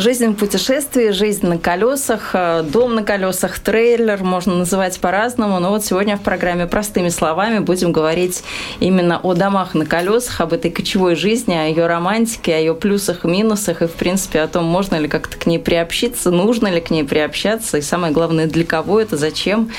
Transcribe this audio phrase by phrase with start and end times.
[0.00, 5.58] Жизнь в путешествии, жизнь на колесах, э, дом на колесах, трейлер, можно называть по-разному.
[5.58, 8.44] Но вот сегодня в программе «Простыми словами» будем говорить
[8.78, 13.24] именно о домах на колесах, об этой кочевой жизни, о ее романтике, о ее плюсах
[13.24, 16.80] и минусах, и, в принципе, о том, можно ли как-то к ней приобщиться, нужно ли
[16.80, 19.72] к ней приобщаться, и самое главное, для кого это, зачем.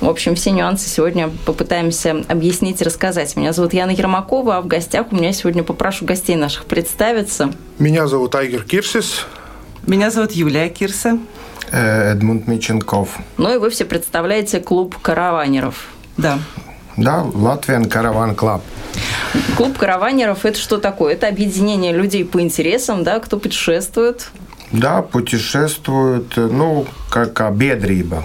[0.00, 3.36] В общем, все нюансы сегодня попытаемся объяснить и рассказать.
[3.36, 7.52] Меня зовут Яна Ермакова, а в гостях у меня сегодня попрошу гостей наших представиться.
[7.78, 9.26] Меня зовут Айгер Кирсис.
[9.86, 11.18] Меня зовут Юлия Кирса.
[11.72, 13.18] Э, Эдмунд Миченков.
[13.36, 15.88] Ну и вы все представляете клуб караванеров.
[16.16, 16.38] Да.
[16.96, 18.62] Да, Latvian Caravan Club.
[19.56, 21.14] Клуб караванеров– это что такое?
[21.14, 24.30] Это объединение людей по интересам, да, кто путешествует?
[24.72, 28.24] Да, путешествуют, ну, как biedrība.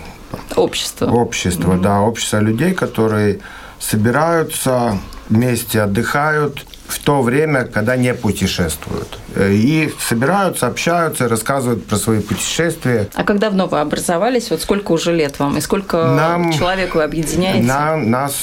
[0.55, 1.05] Общество.
[1.05, 1.81] Общество, mm-hmm.
[1.81, 3.39] да, общество людей, которые
[3.79, 4.97] собираются
[5.29, 9.19] вместе, отдыхают, в то время, когда не путешествуют.
[9.35, 13.09] Э, и собираются, общаются, рассказывают про свои путешествия.
[13.13, 15.57] А когда вновь вы образовались, вот сколько уже лет вам?
[15.57, 17.63] И сколько нам, человек вы объединяете?
[17.65, 18.33] Нам, нас,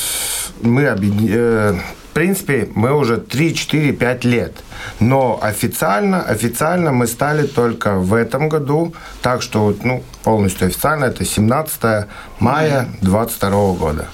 [0.61, 1.37] мы объединяем...
[1.39, 1.81] Э,
[2.13, 4.53] в принципе, мы уже 3, 4, 5 лет.
[5.01, 8.93] Но официально, официально мы стали только в этом году.
[9.23, 12.07] Так что ну, полностью официально это 17
[12.39, 14.09] мая 2022 года.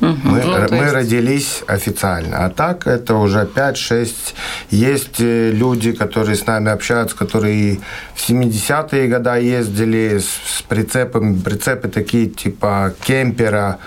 [0.00, 0.18] Угу.
[0.24, 0.92] Мы, ну, мы есть...
[0.94, 2.44] родились официально.
[2.44, 4.10] А так это уже 5-6.
[4.70, 7.80] Есть э, люди, которые с нами общаются, которые
[8.14, 11.38] в 70-е годы ездили с, с прицепами.
[11.38, 13.78] Прицепы такие типа кемпера,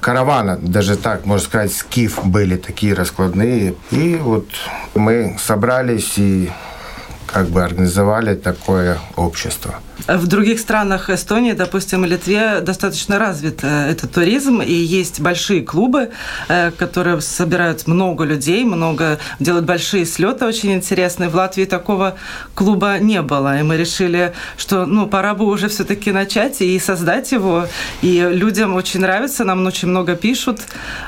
[0.00, 3.74] каравана, даже так, можно сказать, скиф были такие раскладные.
[3.90, 4.46] И вот
[4.94, 6.50] мы собрались и
[7.26, 9.80] как бы организовали такое общество.
[10.06, 15.62] В других странах Эстонии, допустим, и Литве достаточно развит э, этот туризм, и есть большие
[15.62, 16.10] клубы,
[16.48, 21.30] э, которые собирают много людей, много делают большие слеты очень интересные.
[21.30, 22.16] В Латвии такого
[22.54, 27.32] клуба не было, и мы решили, что ну пора бы уже все-таки начать и создать
[27.32, 27.66] его.
[28.02, 30.60] И людям очень нравится, нам очень много пишут,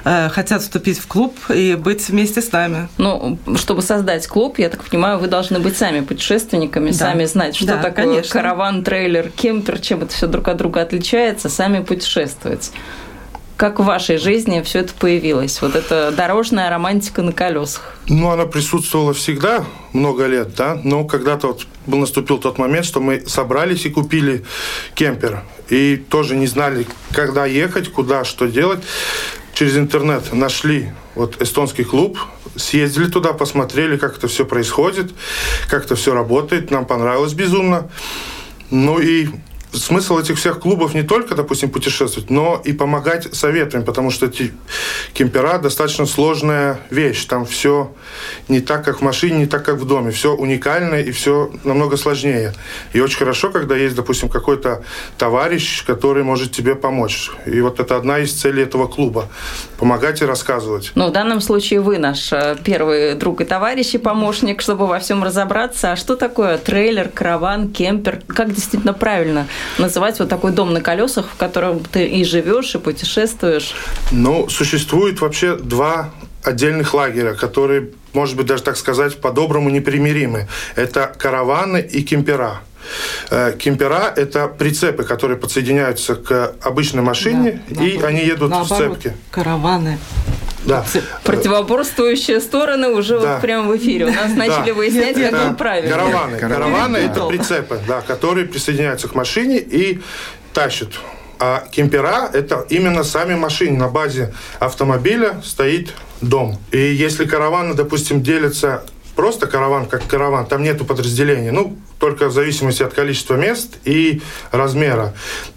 [0.04, 2.88] э, хотят вступить в клуб и быть вместе с нами.
[2.96, 6.96] Ну, чтобы создать клуб, я так понимаю, вы должны быть сами путешественниками, да.
[6.96, 8.32] сами знать, что да, такое конечно.
[8.32, 12.72] караван трейлер, кемпер, чем это все друг от друга отличается, сами путешествовать.
[13.58, 15.60] Как в вашей жизни все это появилось?
[15.60, 17.96] Вот эта дорожная романтика на колесах.
[18.08, 23.24] Ну, она присутствовала всегда, много лет, да, но когда-то вот наступил тот момент, что мы
[23.26, 24.44] собрались и купили
[24.94, 25.42] кемпер.
[25.70, 28.84] И тоже не знали, когда ехать, куда, что делать.
[29.54, 32.16] Через интернет нашли вот эстонский клуб,
[32.54, 35.10] съездили туда, посмотрели, как это все происходит,
[35.68, 36.70] как это все работает.
[36.70, 37.90] Нам понравилось безумно.
[38.70, 39.28] Ну и
[39.72, 44.52] смысл этих всех клубов не только, допустим, путешествовать, но и помогать советами, потому что эти
[45.12, 47.24] кемпера достаточно сложная вещь.
[47.26, 47.92] Там все
[48.48, 50.10] не так, как в машине, не так, как в доме.
[50.10, 52.54] Все уникальное и все намного сложнее.
[52.92, 54.82] И очень хорошо, когда есть, допустим, какой-то
[55.18, 57.30] товарищ, который может тебе помочь.
[57.46, 59.28] И вот это одна из целей этого клуба.
[59.78, 60.92] Помогать и рассказывать.
[60.94, 64.98] Ну, в данном случае вы наш э, первый друг и товарищ и помощник, чтобы во
[64.98, 65.92] всем разобраться.
[65.92, 68.22] А что такое трейлер, караван, кемпер?
[68.26, 69.46] Как действительно правильно
[69.78, 73.74] называть вот такой дом на колесах, в котором ты и живешь, и путешествуешь?
[74.10, 76.10] Ну, существует вообще два
[76.42, 80.48] отдельных лагеря, которые, может быть, даже так сказать, по-доброму непримиримы.
[80.76, 82.60] Это караваны и кемпера.
[83.30, 88.92] Э, кемпера– это прицепы, которые подсоединяются к обычной машине, да, и они едут наоборот, в
[88.94, 89.16] цепке.
[89.30, 89.98] караваны.
[90.64, 90.84] Да.
[91.24, 93.34] Противоборствующие стороны уже да.
[93.34, 94.06] вот прямо в эфире.
[94.06, 95.90] У нас начали выяснять, как он правильно.
[95.90, 96.38] Караваны.
[96.38, 100.00] Караваны– это прицепы, да, которые присоединяются к машине и
[100.52, 100.90] тащат.
[101.40, 103.78] А кемпера– это именно сами машины.
[103.78, 106.58] На базе автомобиля стоит дом.
[106.72, 108.84] И если караваны, допустим, делятся
[109.18, 114.22] просто караван как караван, там нету подразделения, ну, только в зависимости от количества мест и
[114.52, 115.12] размера,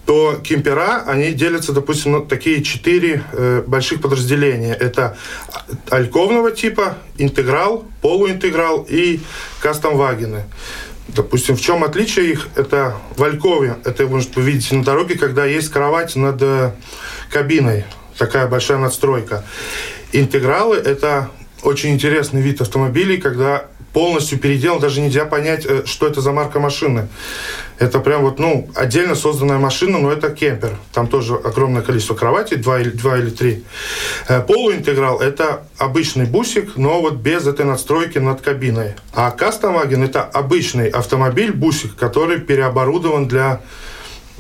[0.08, 4.74] то кемпера, они делятся, допустим, на такие четыре э, больших подразделения.
[4.74, 5.16] Это
[5.92, 9.20] альковного типа, интеграл, полуинтеграл и
[9.62, 10.46] кастомвагены.
[11.10, 12.48] Допустим, в чем отличие их?
[12.56, 16.72] Это в Алькове, это вы видите на дороге, когда есть кровать над э,
[17.30, 17.86] кабиной,
[18.18, 19.46] такая большая надстройка.
[20.14, 21.30] Интегралы– это
[21.64, 26.60] очень интересный вид автомобилей, когда полностью переделан, даже нельзя понять, э, что это за марка
[26.60, 27.08] машины.
[27.78, 30.78] Это прям вот, ну, отдельно созданная машина, но это кемпер.
[30.94, 33.64] Там тоже огромное количество кроватей, два или, два или три.
[34.28, 38.96] Э, полуинтеграл– это обычный бусик, но вот без этой надстройки над кабиной.
[39.14, 43.62] А Кастомаген– это обычный автомобиль-бусик, который переоборудован для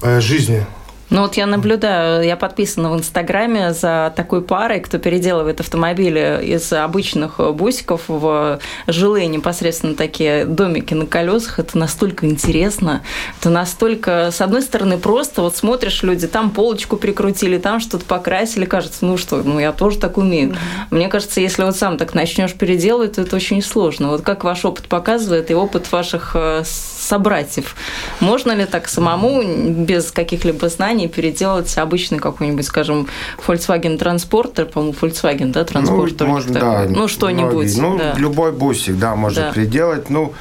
[0.01, 0.65] э, жизни.
[1.11, 6.71] Ну вот я наблюдаю, я подписана в Инстаграме за такой парой, кто переделывает автомобили из
[6.71, 11.59] обычных бусиков в жилые непосредственно такие домики на колесах.
[11.59, 13.01] Это настолько интересно,
[13.41, 18.63] это настолько, с одной стороны, просто вот смотришь, люди там полочку прикрутили, там что-то покрасили,
[18.63, 20.51] кажется, ну что, ну я тоже так умею.
[20.51, 20.55] Mm-hmm.
[20.91, 24.07] Мне кажется, если вот сам так начнешь переделывать, то это очень сложно.
[24.07, 26.63] Вот как ваш опыт показывает и опыт ваших э,
[27.01, 27.75] собратьев,
[28.19, 29.43] можно ли так самому
[29.85, 33.07] без каких-либо знаний переделать обычный какой-нибудь, скажем,
[33.45, 36.25] Volkswagen Transporter, по-моему, Volkswagen, да, Transporter?
[36.25, 36.85] Ну, можно, да.
[36.87, 37.77] Ну, что-нибудь.
[37.77, 38.13] Ну, да.
[38.17, 39.51] любой бусик, да, можно да.
[39.51, 40.09] переделать.
[40.09, 40.33] Ну,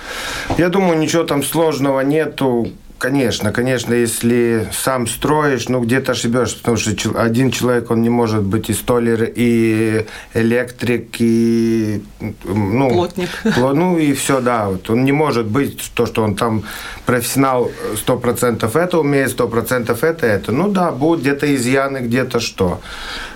[0.59, 2.71] я думаю, ничего там сложного нету.
[3.01, 8.43] Конечно, конечно, если сам строишь, ну где-то ошибешься, потому что один человек, он не может
[8.43, 10.05] быть и столер, и
[10.35, 12.03] электрик, и
[12.45, 13.31] ну, плотник.
[13.57, 14.69] Ну и все, да.
[14.69, 14.91] Вот.
[14.91, 16.63] Он не может быть то, что он там
[17.07, 17.71] профессионал
[18.07, 20.53] 100% это умеет, 100% это это.
[20.53, 22.83] Ну да, будут где-то изъяны, где-то что.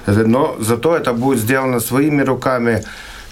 [0.07, 2.85] Но зато это будет сделано своими руками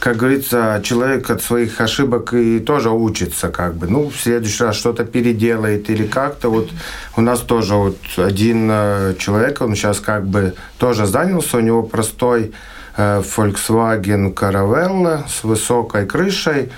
[0.03, 3.87] как говорится, человек от своих ошибок и тоже учится, как бы.
[3.87, 6.49] Ну, в следующий раз что-то переделает или как-то.
[6.49, 6.71] Вот
[7.17, 11.85] у нас тоже вот один э, человек, он сейчас как бы тоже занялся, у него
[11.85, 12.51] простой
[12.97, 16.73] э, Volkswagen Caravella с высокой крышей.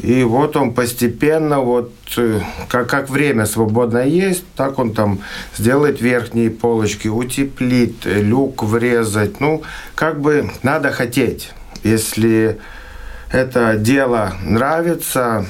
[0.00, 5.20] И вот он постепенно, вот э, как, как время свободное есть, так он там
[5.56, 9.38] сделает верхние полочки, утеплит, люк врезать.
[9.38, 9.62] Ну,
[9.94, 11.52] как бы надо хотеть.
[11.86, 12.58] Если
[13.30, 15.46] это дело нравится,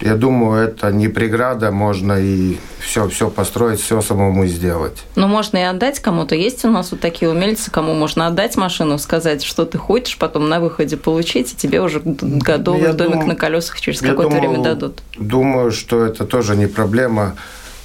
[0.00, 5.02] я думаю, это не преграда, можно и все, все построить, все самому сделать.
[5.16, 6.34] Ну, можно и отдать кому-то.
[6.34, 10.48] Есть у нас вот такие умельцы, кому можно отдать машину, сказать, что ты хочешь, потом
[10.48, 13.28] на выходе получить, и тебе уже готовый я домик дум...
[13.28, 15.02] на колесах через какое-то время дадут.
[15.16, 17.36] Думаю, что это тоже не проблема,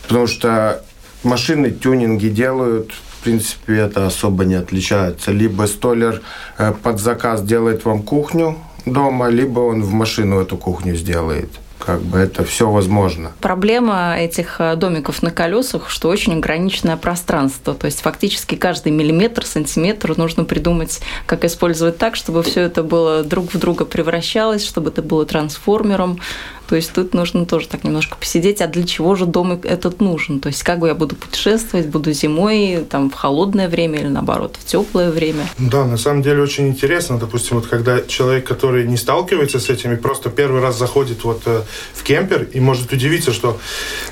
[0.07, 0.83] потому что
[1.23, 2.91] машины тюнинги делают,
[3.23, 5.31] принципе, это особо не отличается.
[5.31, 6.21] Либо столер
[6.57, 11.49] э, под заказ делает вам кухню дома, либо он в машину эту кухню сделает
[11.85, 13.33] как бы это все возможно.
[13.41, 17.73] Проблема этих э, домиков на колесах, что очень ограниченное пространство.
[17.73, 23.23] То есть фактически каждый миллиметр, сантиметр нужно придумать, как использовать так, чтобы все это было
[23.23, 26.19] друг в друга превращалось, чтобы это было трансформером.
[26.67, 30.39] То есть тут нужно тоже так немножко посидеть, а для чего же дом этот нужен?
[30.39, 34.57] То есть как бы я буду путешествовать, буду зимой, там, в холодное время или наоборот,
[34.59, 35.47] в теплое время?
[35.57, 39.95] Да, на самом деле очень интересно, допустим, вот когда человек, который не сталкивается с этими,
[39.95, 41.63] просто первый раз заходит вот э,
[41.93, 43.59] в кемпер и может удивиться, что,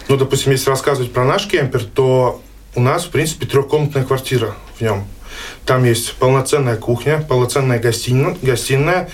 [0.07, 2.41] ну, допустим, если рассказывать про наш кемпер, то
[2.75, 5.05] у нас, в принципе, трехкомнатная квартира в нем.
[5.65, 9.09] Там есть полноценная кухня, полноценная гостиная, гостиная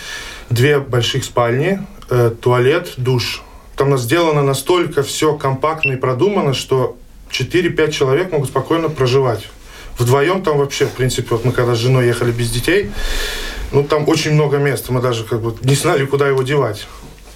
[0.50, 3.44] две больших спальни, э, туалет, душ.
[3.76, 6.98] Там сделано настолько все компактно и продумано, что
[7.30, 9.48] 4-5 человек могут спокойно проживать.
[9.98, 12.92] Вдвоем там вообще, в принципе, вот мы когда с женой ехали без детей,
[13.72, 16.88] ну там очень много места, мы даже как бы не знали, куда его девать.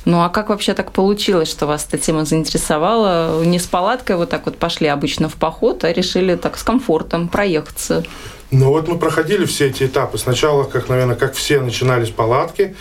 [0.05, 3.43] Ну а как вообще так получилось, что вас эта тема заинтересовала?
[3.43, 7.27] Не с палаткой вот так вот пошли обычно в поход, а решили так с комфортом
[7.27, 8.03] проехаться?
[8.49, 10.17] Ну вот мы проходили все эти этапы.
[10.17, 12.75] Сначала, как, наверное, как все, начинали с палатки.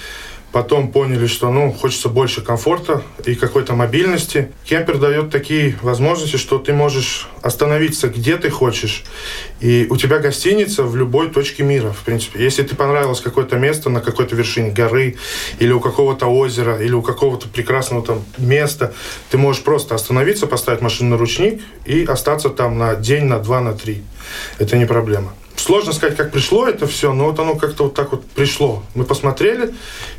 [0.52, 4.50] Потом поняли, что ну, хочется больше комфорта и какой-то мобильности.
[4.64, 9.04] Кемпер дает такие возможности, что ты можешь остановиться где ты хочешь.
[9.60, 12.42] И у тебя гостиница в любой точке мира, в принципе.
[12.42, 15.16] Если тебе понравилось какое-то место на какой-то вершине горы,
[15.60, 18.92] или у какого-то озера, или у какого-то прекрасного там места,
[19.30, 23.60] ты можешь просто остановиться, поставить машину на ручник и остаться там на день, на два,
[23.60, 24.02] на три.
[24.58, 25.32] Это не проблема.
[25.56, 28.82] Сложно сказать, как пришло это все, но вот оно как-то вот так вот пришло.
[28.94, 29.74] Мы посмотрели,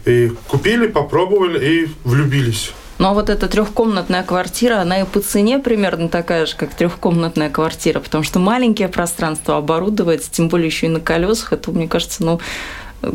[0.05, 2.71] и купили, попробовали и влюбились.
[2.99, 7.49] Ну а вот эта трехкомнатная квартира, она и по цене примерно такая же, как трехкомнатная
[7.49, 12.23] квартира, потому что маленькие пространства оборудовать, тем более еще и на колесах, это, мне кажется,
[12.23, 12.39] ну,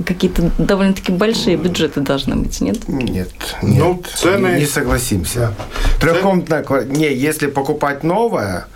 [0.04, 2.88] какие-то довольно-таки большие бюджеты должны быть, нет?
[2.88, 3.30] Нет,
[3.62, 3.78] нет.
[3.78, 4.58] Ну, цены...
[4.58, 5.38] Не согласимся.
[5.38, 5.54] Да.
[6.00, 6.92] Трехкомнатная квартира...
[6.92, 8.66] Не, если покупать новое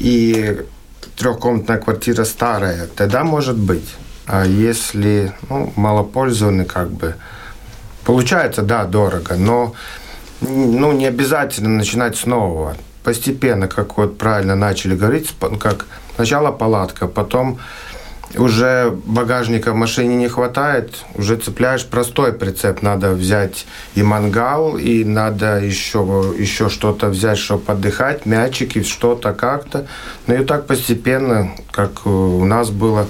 [0.00, 0.62] и
[1.16, 3.94] трехкомнатная квартира старая, тогда может быть.
[4.26, 7.14] А если ну, малопользованный, как бы,
[8.04, 9.74] получается, да, дорого, но
[10.40, 12.76] ну, не обязательно начинать с нового.
[13.04, 17.58] Постепенно, как вот правильно начали говорить, как сначала палатка, потом
[18.36, 22.82] уже багажника в машине не хватает, уже цепляешь простой прицеп.
[22.82, 29.86] Надо взять и мангал, и надо еще, еще что-то взять, чтобы отдыхать, мячики, что-то как-то.
[30.26, 33.06] Ну и так постепенно, как у нас было,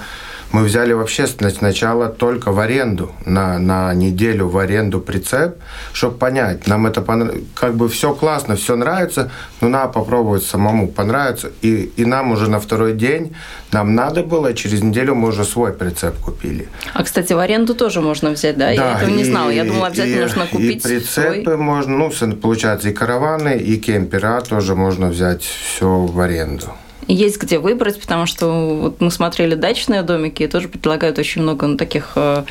[0.51, 5.57] мы взяли вообще сначала только в аренду, на, на неделю в аренду прицеп,
[5.93, 7.35] чтобы понять, нам это понрав...
[7.53, 9.29] как бы все классно, все нравится,
[9.61, 11.51] но надо попробовать самому, понравится.
[11.61, 13.35] И, и нам уже на второй день
[13.71, 16.69] нам надо было, через неделю мы уже свой прицеп купили.
[16.93, 18.67] А, кстати, в аренду тоже можно взять, да?
[18.67, 19.49] да Я этого и, не знала.
[19.49, 21.57] Я думала, обязательно и, нужно купить И прицепы свой.
[21.57, 26.71] можно, ну, получается, и караваны, и кемпера тоже можно взять все в аренду
[27.07, 31.67] есть где выбрать, потому что вот мы смотрели дачные домики и тоже предлагают очень много
[31.67, 32.43] ну, таких э,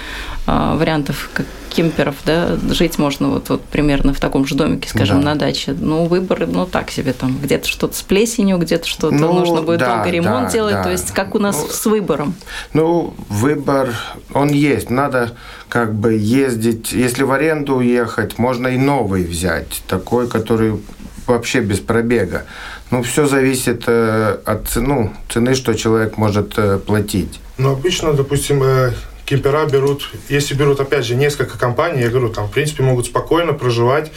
[0.47, 5.21] э, вариантов, как кемперов, да, жить можно вот, вот примерно в таком же домике, скажем,
[5.21, 5.35] да.
[5.35, 5.77] на даче.
[5.79, 9.81] Ну, выбор, ну, так себе там, где-то что-то с плесенью, где-то что-то ну, нужно будет
[9.81, 10.85] да, долго ремонт да, делать, да.
[10.85, 12.35] то есть как у нас ну, с выбором?
[12.73, 13.91] Ну, выбор,
[14.33, 15.33] он есть, надо
[15.69, 20.81] как бы ездить, если в аренду уехать, можно и новый взять, такой, который
[21.27, 22.45] вообще без пробега.
[22.91, 27.41] Ну, все зависит э, от цену, цены, что человек может э, платить.
[27.59, 28.93] Ну, обычно, допустим, э,
[29.25, 33.53] кемпера берут, если берут, опять же, несколько компаний, я говорю, там, в принципе, могут спокойно
[33.55, 34.13] проживать,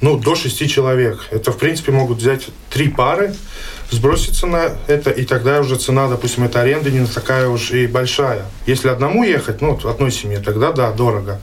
[0.00, 1.26] ну, до шести человек.
[1.30, 3.34] Это, в принципе, могут взять три пары,
[3.90, 8.44] сброситься на это, и тогда уже цена, допустим, этой аренды не такая уж и большая.
[8.66, 11.40] Если одному ехать, ну, одной семье, тогда да, дорого.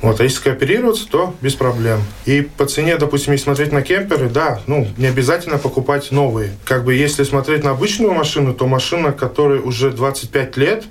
[0.00, 1.98] Вот, а если кооперироваться, то без проблем.
[2.26, 6.52] И по цене, допустим, если смотреть на кемперы, да, ну, не обязательно покупать новые.
[6.64, 10.84] Как бы если смотреть на обычную машину, то машина, которой уже 25 лет,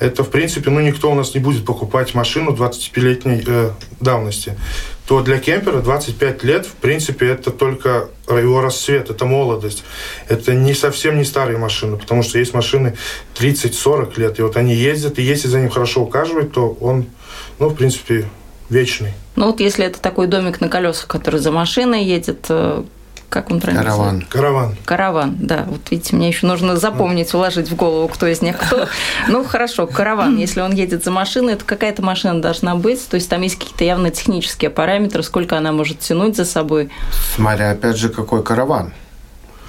[0.00, 4.56] это, в принципе, ну, никто у нас не будет покупать машину 25-летней э, давности
[5.06, 9.84] то для кемпера 25 лет, в принципе, это только его рассвет, это молодость.
[10.28, 12.96] Это не совсем не старые машины, потому что есть машины
[13.38, 17.06] 30-40 лет, и вот они ездят, и если за ним хорошо ухаживать, то он,
[17.58, 18.28] ну, в принципе,
[18.70, 19.12] вечный.
[19.36, 22.82] Ну вот если это такой домик на колесах, который за машиной едет, э,
[23.28, 24.04] как он правильно Караван.
[24.04, 24.32] Называется?
[24.32, 24.76] Караван.
[24.84, 25.64] Караван, да.
[25.68, 28.86] Вот видите, мне еще нужно запомнить, уложить в голову, кто из них кто.
[29.28, 30.36] Ну, хорошо, караван.
[30.36, 33.06] Если он едет за машиной, то какая-то машина должна быть.
[33.08, 36.90] То есть там есть какие-то явно технические параметры, сколько она может тянуть за собой.
[37.34, 38.92] Смотря, опять же, какой караван.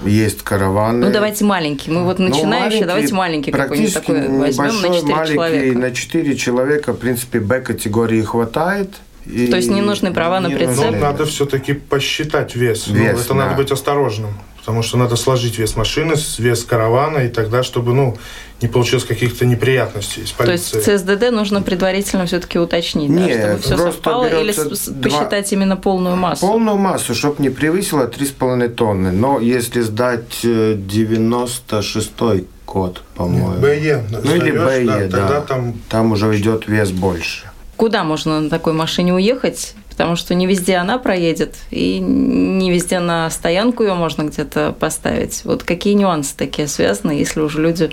[0.03, 1.05] Есть караваны.
[1.05, 1.89] Ну, давайте маленький.
[1.89, 5.79] Мы вот начинающие, ну, давайте маленький какой-нибудь такой возьмем на 4 человека.
[5.79, 8.89] На 4 человека, в принципе, Б-категории хватает.
[9.25, 10.91] И То есть не нужны права на прицеп?
[10.91, 12.87] Ну, надо все-таки посчитать вес.
[12.87, 13.35] Ну, вес ну, это да.
[13.35, 14.33] надо быть осторожным.
[14.65, 18.17] Потому что надо сложить вес машины, вес каравана, и тогда, чтобы ну,
[18.61, 20.83] не получилось каких-то неприятностей с полицией.
[20.83, 25.57] То есть ЦСДД нужно предварительно все-таки уточнить, Нет, да, чтобы все совпало, или посчитать два...
[25.57, 26.47] именно полную массу?
[26.47, 29.11] Полную массу, чтобы не превысило 3,5 тонны.
[29.11, 33.59] Но если сдать 96-й э, код, по-моему.
[33.59, 34.03] БЕ.
[34.09, 34.99] Ну или БЕ, да.
[34.99, 35.07] да.
[35.19, 35.73] Тогда там...
[35.89, 37.51] там уже идет вес больше.
[37.77, 39.75] Куда можно на такой машине уехать?
[39.89, 45.45] Потому что не везде она проедет, и не везде на стоянку ее можно где-то поставить.
[45.45, 47.91] Вот какие нюансы такие связаны, если уже люди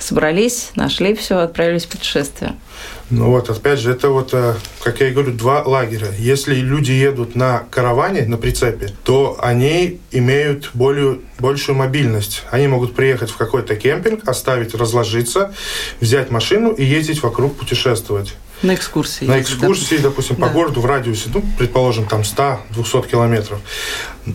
[0.00, 2.56] собрались, нашли все, отправились в путешествие?
[3.10, 6.08] Ну вот, опять же, это вот, э, как я и говорю, два лагеря.
[6.18, 12.42] Если люди едут на караване, на прицепе, то они имеют более, большую мобильность.
[12.50, 15.54] Они могут приехать в какой-то кемпинг, оставить, разложиться,
[16.00, 18.34] взять машину и ездить вокруг, путешествовать.
[18.64, 19.26] На экскурсии.
[19.26, 20.46] На экскурсии, допустим, да.
[20.46, 23.60] по городу в радиусе, ну, предположим, там 100-200 километров.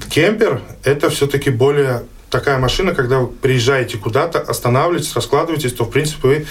[0.09, 6.27] Кемпер– это все-таки более такая машина, когда вы приезжаете куда-то, останавливаетесь, раскладываетесь, то, в принципе,
[6.27, 6.45] вы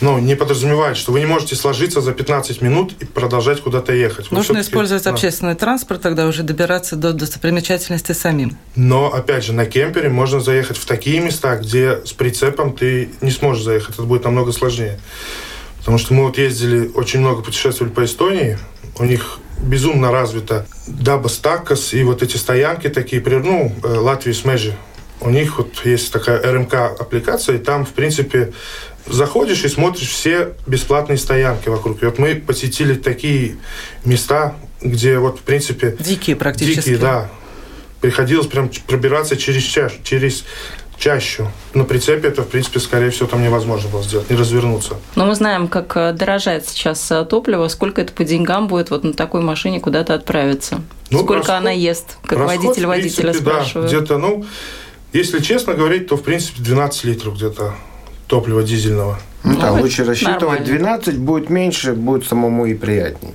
[0.00, 4.30] ну, не подразумевает, что вы не можете сложиться за 15 минут и продолжать куда-то ехать.
[4.30, 5.10] Нужно использовать да.
[5.10, 8.56] общественный транспорт, тогда уже добираться до достопримечательности самим.
[8.74, 13.30] Но, опять же, на кемпере можно заехать в такие места, где с прицепом ты не
[13.30, 13.94] сможешь заехать.
[13.94, 14.98] Это будет намного сложнее.
[15.82, 18.56] Потому что мы вот ездили, очень много путешествовали по Эстонии.
[18.98, 24.76] У них безумно развита Даба Стакас и вот эти стоянки такие, ну, э, Латвии Смежи.
[25.20, 28.52] У них вот есть такая РМК-аппликация, и там, в принципе,
[29.06, 32.02] заходишь и смотришь все бесплатные стоянки вокруг.
[32.02, 33.56] И вот мы посетили такие
[34.04, 35.96] места, где вот, в принципе...
[35.98, 36.90] Дикие практически.
[36.90, 37.30] Дикие, да.
[38.00, 40.44] Приходилось прям пробираться через чаш, через
[41.02, 41.46] чаще.
[41.74, 44.94] На прицепе это, в принципе, скорее всего, там невозможно было сделать, не развернуться.
[45.16, 49.02] Но мы знаем, как э, дорожает сейчас э, топливо, сколько это по деньгам будет вот
[49.02, 50.80] на такой машине куда-то отправиться.
[51.10, 53.90] Ну, сколько расход, она ест, как расход, водитель водителя спрашивает.
[53.90, 54.44] Да, где-то, ну,
[55.12, 57.74] если честно говорить, то, в принципе, 12 литров где-то
[58.28, 59.18] топлива дизельного.
[59.42, 60.66] Ну, да, ну, лучше рассчитывать нормально.
[60.66, 63.34] 12, будет меньше, будет самому и приятнее.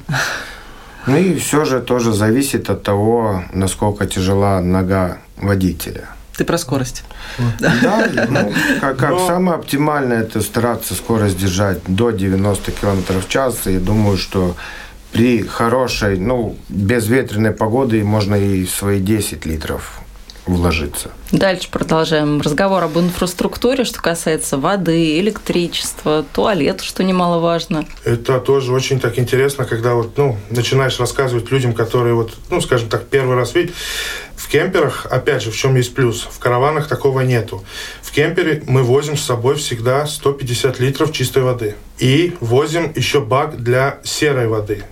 [1.06, 6.10] Ну и все же тоже зависит от того, насколько тяжела нога водителя.
[6.38, 7.04] Ты про скорость.
[7.60, 13.66] Да, ну, как, как самое оптимальное, это стараться скорость держать до 90 км в час.
[13.66, 14.56] И думаю, что
[15.12, 20.02] при хорошей, ну, безветренной погоде можно и свои 10 литров
[20.48, 21.12] вложиться.
[21.32, 27.86] Дальше продолжаем разговор об инфраструктуре, что касается воды, электричества, туалет, что немаловажно.
[28.04, 32.90] Это тоже очень так интересно, когда вот, ну, начинаешь рассказывать людям, которые вот, ну, скажем
[32.90, 33.76] так, первый раз видят.
[34.36, 36.28] В кемперах, опять же, в чем есть плюс?
[36.30, 37.66] В караванах такого нету.
[38.02, 41.76] В кемпере мы возим с собой всегда 150 литров чистой воды.
[42.00, 44.84] И возим еще бак для серой воды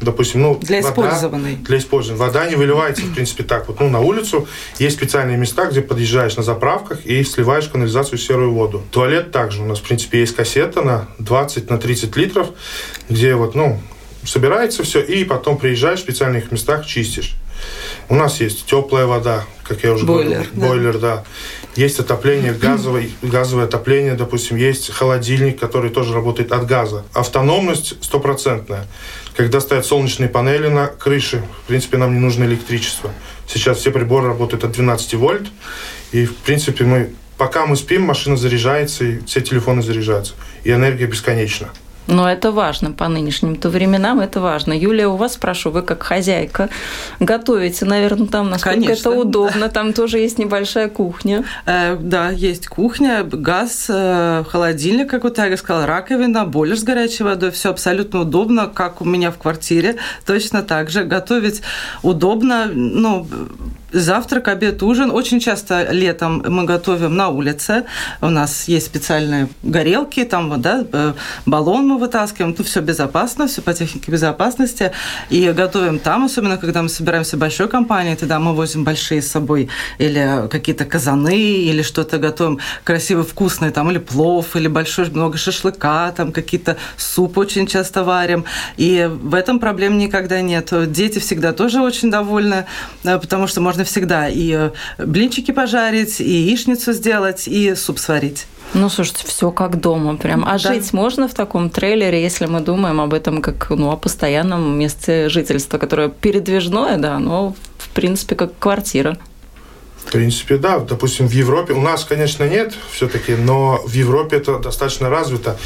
[0.00, 1.56] допустим, ну, для вода, использованной.
[1.56, 2.26] Для использованной.
[2.26, 3.80] Вода не выливается, в принципе, так вот.
[3.80, 8.82] Ну, на улицу есть специальные места, где подъезжаешь на заправках и сливаешь канализацию серую воду.
[8.90, 9.62] Туалет также.
[9.62, 12.48] У нас, в принципе, есть кассета на 20 на 30 литров,
[13.08, 13.80] где вот, ну,
[14.24, 17.36] собирается все, и потом приезжаешь в специальных местах, чистишь.
[18.08, 20.50] У нас есть теплая вода, как я уже бойлер, говорил.
[20.52, 20.66] Да.
[20.66, 21.24] Бойлер, да.
[21.76, 27.04] Есть отопление газовое, газовое отопление, допустим, есть холодильник, который тоже работает от газа.
[27.12, 28.86] Автономность стопроцентная.
[29.40, 33.10] Когда стоят солнечные панели на крыше, в принципе, нам не нужно электричество.
[33.48, 35.48] Сейчас все приборы работают от 12 вольт,
[36.12, 40.34] и, в принципе, мы пока мы спим, машина заряжается, и все телефоны заряжаются.
[40.62, 41.70] И энергия бесконечна.
[42.10, 44.72] Но это важно по нынешним-то временам, это важно.
[44.72, 46.68] Юлия, у вас спрошу, вы как хозяйка
[47.20, 49.68] готовите, наверное, там, насколько Конечно, это удобно, да.
[49.74, 51.44] там тоже есть небольшая кухня.
[51.66, 57.22] Э, да, есть кухня, газ, э, холодильник, как вот я сказала, раковина, бойлер с горячей
[57.22, 61.04] водой, все абсолютно удобно, как у меня в квартире, точно так же.
[61.04, 61.62] Готовить
[62.02, 63.28] удобно, ну,
[63.92, 65.10] Завтрак, обед, ужин.
[65.10, 67.84] Очень часто летом мы готовим на улице.
[68.20, 71.12] У нас есть специальные горелки, там вот, да, э,
[71.44, 72.54] баллон мы вытаскиваем.
[72.54, 74.92] Тут все безопасно, все по технике безопасности.
[75.28, 79.68] И готовим там, особенно когда мы собираемся большой компанией, тогда мы возим большие с собой
[79.98, 86.12] или какие-то казаны, или что-то готовим красиво вкусное, там, или плов, или большой много шашлыка,
[86.16, 88.44] там какие-то суп очень часто варим.
[88.76, 90.72] И в этом проблем никогда нет.
[90.92, 92.66] Дети всегда тоже очень довольны,
[93.02, 97.98] э, потому что можно можно всегда и э, блинчики пожарить, и яичницу сделать, и суп
[97.98, 98.46] сварить.
[98.74, 100.44] Ну, слушайте, все как дома прям.
[100.44, 100.58] А да.
[100.58, 105.28] жить можно в таком трейлере, если мы думаем об этом как ну, о постоянном месте
[105.28, 109.16] жительства, которое передвижное, да, но в принципе как квартира.
[110.06, 110.78] В принципе, да.
[110.78, 115.56] Допустим, в Европе, у нас, конечно, нет все-таки, но в Европе это достаточно развито.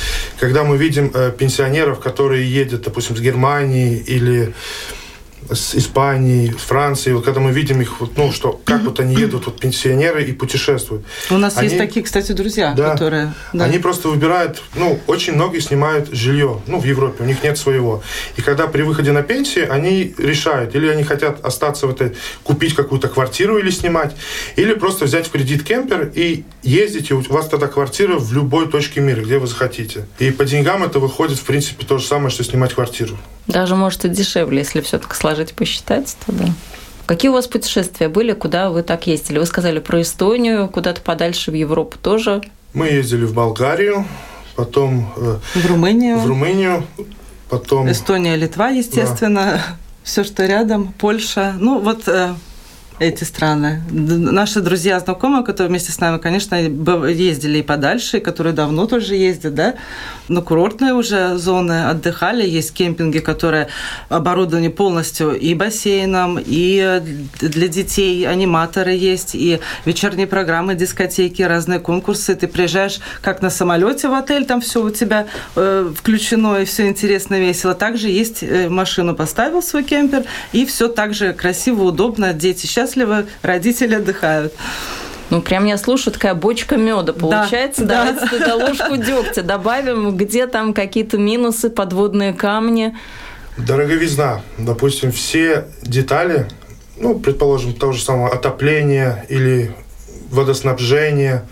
[0.40, 4.54] Когда мы видим э, пенсионеров, которые едут, допустим, с Германии или
[5.50, 9.14] с Испании, с Франции, вот когда мы видим их, вот, ну, что как вот они
[9.14, 11.04] едут, вот пенсионеры и путешествуют.
[11.30, 13.34] У нас они, есть такие, кстати, друзья, да, которые...
[13.52, 13.64] Да.
[13.64, 18.02] Они просто выбирают, ну, очень многие снимают жилье, ну, в Европе, у них нет своего.
[18.36, 22.74] И когда при выходе на пенсию, они решают, или они хотят остаться в этой, купить
[22.74, 24.14] какую-то квартиру или снимать,
[24.56, 28.68] или просто взять в кредит кемпер и ездить, и у вас тогда квартира в любой
[28.68, 30.06] точке мира, где вы захотите.
[30.18, 33.16] И по деньгам это выходит, в принципе, то же самое, что снимать квартиру.
[33.46, 36.46] Даже, может, и дешевле, если все-таки сложить, посчитать, то да.
[37.06, 39.38] Какие у вас путешествия были, куда вы так ездили?
[39.38, 42.42] Вы сказали про Эстонию, куда-то подальше в Европу тоже.
[42.72, 44.06] Мы ездили в Болгарию,
[44.56, 46.18] потом э, в Румынию.
[46.18, 46.86] В Румынию,
[47.50, 49.76] потом Эстония, Литва, естественно, да.
[50.02, 51.54] все, что рядом, Польша.
[51.58, 52.34] Ну вот э,
[53.00, 53.82] эти страны.
[53.90, 59.16] Наши друзья, знакомые, которые вместе с нами, конечно, ездили и подальше, и которые давно тоже
[59.16, 59.74] ездят, да,
[60.28, 62.46] на курортные уже зоны отдыхали.
[62.46, 63.68] Есть кемпинги, которые
[64.08, 67.02] оборудованы полностью и бассейном, и
[67.40, 72.34] для детей аниматоры есть, и вечерние программы, дискотеки, разные конкурсы.
[72.34, 75.26] Ты приезжаешь как на самолете в отель, там все у тебя
[75.56, 77.74] э, включено, и все интересно, весело.
[77.74, 82.32] Также есть э, машину поставил свой кемпер, и все так же красиво, удобно.
[82.32, 84.52] Дети сейчас счастливы, родители отдыхают.
[85.30, 87.84] Ну, прям я слушаю, такая бочка меда получается.
[87.84, 88.38] Да, Давайте да.
[88.38, 92.96] туда ложку дегтя добавим, где там какие-то минусы, подводные камни.
[93.56, 94.42] Дороговизна.
[94.58, 96.46] Допустим, все детали,
[96.98, 99.74] ну, предположим, того же самого отопления или
[100.30, 101.46] водоснабжения,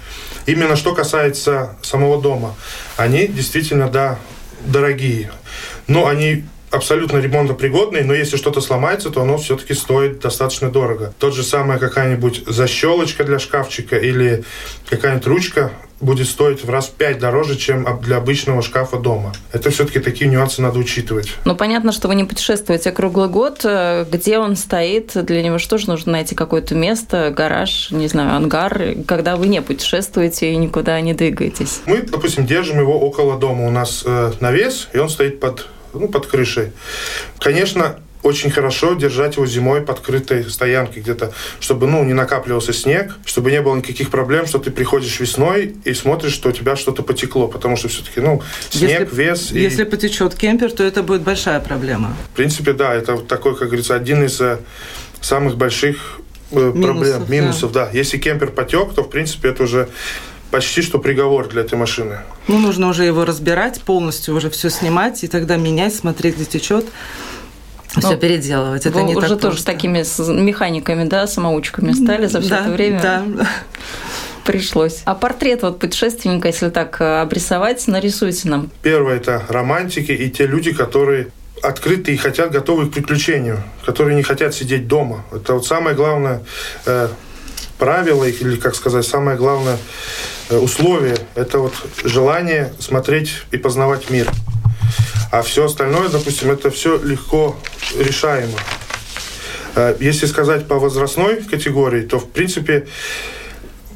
[0.47, 2.55] именно что касается самого дома,
[2.97, 4.19] они действительно, да,
[4.67, 5.31] дорогие.
[5.87, 11.13] Но они абсолютно ремонтопригодный, но если что-то сломается, то оно все-таки стоит достаточно дорого.
[11.19, 14.45] Тот же самая какая-нибудь защелочка для шкафчика или
[14.89, 19.33] какая-нибудь ручка будет стоить в раз в пять дороже, чем для обычного шкафа дома.
[19.53, 21.33] Это все-таки такие нюансы надо учитывать.
[21.45, 23.61] Ну, понятно, что вы не путешествуете круглый год.
[23.65, 25.13] Э, где он стоит?
[25.15, 29.63] Для него что же нужно найти какое-то место, гараж, не знаю, ангар, когда вы не
[29.63, 31.83] путешествуете и никуда не двигаетесь?
[31.87, 33.67] Мы, допустим, держим его около дома.
[33.67, 36.73] У нас э, навес, и он стоит под ну, под крышей.
[37.39, 43.17] Конечно, очень хорошо держать его зимой под крытой стоянкой где-то, чтобы, ну, не накапливался снег,
[43.25, 47.03] чтобы не было никаких проблем, что ты приходишь весной и смотришь, что у тебя что-то
[47.03, 49.51] потекло, потому что все-таки, ну, снег, если, вес.
[49.51, 49.87] Если и...
[49.87, 52.17] потечет кемпер, то это будет большая проблема.
[52.33, 54.59] В принципе, да, это такой, как говорится, один из э,
[55.21, 56.21] самых больших
[56.53, 57.87] э, минусов, проблем, минусов, да.
[57.87, 57.91] да.
[57.93, 59.89] Если кемпер потек, то, в принципе, это уже
[60.53, 62.19] почти что приговор для этой машины.
[62.47, 66.85] Ну, нужно уже его разбирать, полностью уже все снимать, и тогда менять, смотреть, где течет.
[67.89, 68.87] Все ну, переделывать.
[68.87, 69.73] Это не уже так тоже просто.
[69.73, 70.05] такими
[70.41, 73.01] механиками, да, самоучками стали за все да, это время.
[73.01, 73.49] Да.
[74.45, 75.03] Пришлось.
[75.05, 78.71] А портрет вот путешественника, если так э, обрисовать, нарисуйте нам.
[78.83, 81.29] Первое– это романтики и те люди, которые
[81.63, 85.25] открыты и хотят, готовы к приключению, которые не хотят сидеть дома.
[85.33, 86.43] Это вот самое главное
[86.87, 87.09] э,
[87.83, 89.77] правило, или, как сказать, самое главное
[90.51, 94.31] э, условие– это вот желание смотреть и познавать мир.
[95.33, 97.57] А все остальное, допустим, это все легко
[97.99, 98.57] решаемо.
[99.75, 102.87] Э, если сказать по возрастной категории, то, в принципе,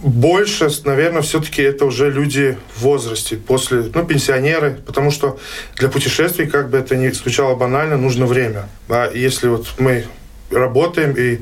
[0.02, 5.38] больше, наверное, все-таки это уже люди в возрасте, после, ну, пенсионеры, потому что
[5.76, 8.68] для путешествий, как бы это ни звучало банально, нужно время.
[8.88, 10.06] А если вот мы
[10.50, 11.38] работаем и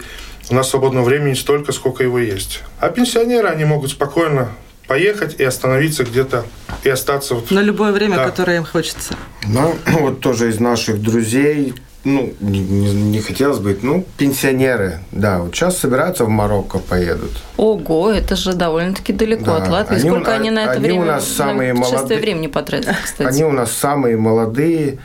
[0.51, 2.63] у нас свободного времени столько, сколько его есть.
[2.81, 4.51] А пенсионеры, они могут спокойно
[4.87, 6.45] поехать и остановиться где-то
[6.83, 7.51] и остаться вот...
[7.51, 8.25] На любое время, да.
[8.25, 9.15] которое им хочется.
[9.47, 15.39] Ну, вот тоже из наших друзей ну, не, не, не хотелось бы, ну, пенсионеры, да,
[15.39, 17.31] вот сейчас собираются в Марокко, поедут.
[17.57, 19.57] Ого, это же довольно-таки далеко да.
[19.57, 19.97] от Латвии.
[19.97, 23.27] Они, Сколько они на это они время, у нас самые на молодые, времени потратят, кстати?
[23.27, 24.99] Они у нас самые молодые,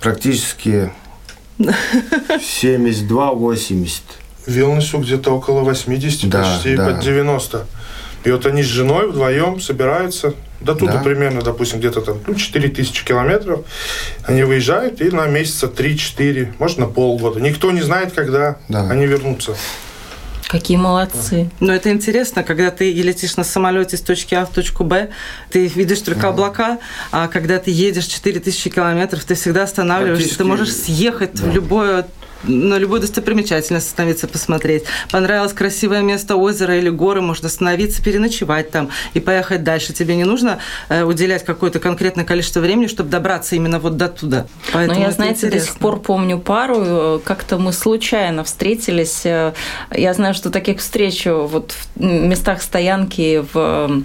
[0.00, 0.92] практически
[1.58, 4.02] 72-80.
[4.46, 6.86] Вилнюсу где-то около 80, да, почти да.
[6.86, 7.66] под 90.
[8.24, 10.98] И вот они с женой вдвоем собираются до туда да.
[11.00, 13.60] примерно, допустим, где-то там ну, 4 тысячи километров.
[14.24, 17.38] Они выезжают и на месяца 3-4, может, на полгода.
[17.40, 18.88] Никто не знает, когда да.
[18.90, 19.54] они вернутся.
[20.48, 21.50] Какие молодцы.
[21.60, 25.10] Но это интересно, когда ты летишь на самолете с точки А в точку Б,
[25.50, 26.78] ты видишь только облака,
[27.10, 31.46] а когда ты едешь 4000 километров, ты всегда останавливаешься, ты можешь съехать да.
[31.46, 32.06] в любое
[32.46, 34.84] на любую достопримечательность остановиться, посмотреть.
[35.10, 39.92] Понравилось красивое место, озеро или горы, можно остановиться, переночевать там и поехать дальше.
[39.92, 44.46] Тебе не нужно э, уделять какое-то конкретное количество времени, чтобы добраться именно вот до туда.
[44.72, 45.58] Поэтому Но я, знаете, интересно.
[45.58, 49.22] до сих пор помню пару, э, как-то мы случайно встретились.
[49.24, 49.52] Э,
[49.90, 54.04] я знаю, что таких встреч вот в местах стоянки в...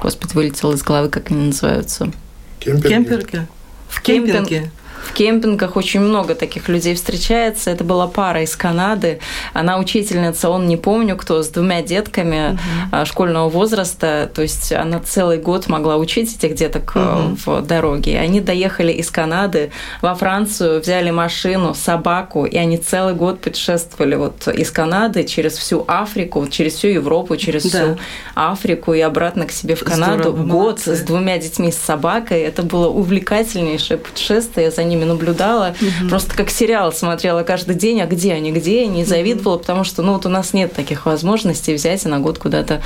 [0.00, 2.10] Господи, вылетело из головы, как они называются.
[2.58, 2.88] Кемпинги.
[2.88, 3.46] Кемпинги.
[3.88, 4.70] В кемпинге.
[5.04, 7.70] В кемпингах очень много таких людей встречается.
[7.70, 9.20] Это была пара из Канады.
[9.52, 12.58] Она учительница, он не помню кто, с двумя детками
[12.90, 13.06] угу.
[13.06, 14.30] школьного возраста.
[14.34, 17.36] То есть она целый год могла учить этих деток угу.
[17.44, 18.18] в дороге.
[18.18, 24.48] Они доехали из Канады во Францию, взяли машину, собаку, и они целый год путешествовали вот
[24.48, 27.68] из Канады через всю Африку, через всю Европу, через да.
[27.68, 27.98] всю
[28.34, 30.30] Африку и обратно к себе в Канаду.
[30.30, 30.96] Здорово, год молодцы.
[30.96, 32.40] с двумя детьми, с собакой.
[32.40, 34.70] Это было увлекательнейшее путешествие.
[34.70, 36.08] За ними ними наблюдала, угу.
[36.08, 39.60] просто как сериал смотрела каждый день, а где они, где они, завидовала, угу.
[39.60, 42.80] потому что, ну, вот у нас нет таких возможностей взять и на год куда-то